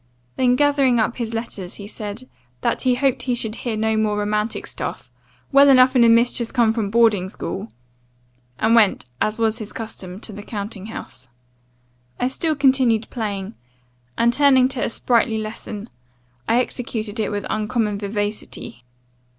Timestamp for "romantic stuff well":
4.17-5.69